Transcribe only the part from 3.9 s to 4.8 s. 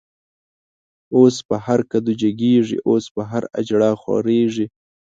خوريږی